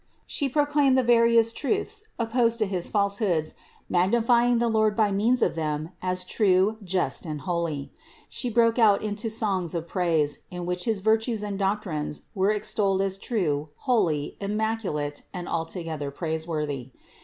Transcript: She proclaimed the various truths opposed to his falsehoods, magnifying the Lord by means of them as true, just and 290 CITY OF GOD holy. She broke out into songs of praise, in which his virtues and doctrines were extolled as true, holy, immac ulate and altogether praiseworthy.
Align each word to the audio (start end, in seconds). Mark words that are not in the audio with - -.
She 0.25 0.49
proclaimed 0.49 0.97
the 0.97 1.03
various 1.03 1.53
truths 1.53 2.05
opposed 2.17 2.57
to 2.57 2.65
his 2.65 2.89
falsehoods, 2.89 3.53
magnifying 3.87 4.57
the 4.57 4.67
Lord 4.67 4.95
by 4.95 5.11
means 5.11 5.43
of 5.43 5.53
them 5.53 5.91
as 6.01 6.23
true, 6.25 6.77
just 6.83 7.23
and 7.23 7.39
290 7.41 7.43
CITY 7.43 7.83
OF 7.83 7.85
GOD 7.85 7.93
holy. 7.93 7.93
She 8.27 8.49
broke 8.71 8.79
out 8.79 9.03
into 9.03 9.29
songs 9.29 9.75
of 9.75 9.87
praise, 9.87 10.39
in 10.49 10.65
which 10.65 10.85
his 10.85 11.01
virtues 11.01 11.43
and 11.43 11.59
doctrines 11.59 12.23
were 12.33 12.49
extolled 12.51 13.03
as 13.03 13.19
true, 13.19 13.69
holy, 13.75 14.37
immac 14.41 14.81
ulate 14.81 15.21
and 15.35 15.47
altogether 15.47 16.09
praiseworthy. 16.09 16.89